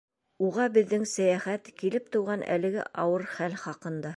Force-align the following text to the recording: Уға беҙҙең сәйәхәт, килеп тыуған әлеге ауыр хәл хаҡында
Уға 0.45 0.63
беҙҙең 0.77 1.03
сәйәхәт, 1.11 1.69
килеп 1.83 2.09
тыуған 2.17 2.47
әлеге 2.57 2.87
ауыр 3.05 3.31
хәл 3.37 3.61
хаҡында 3.67 4.09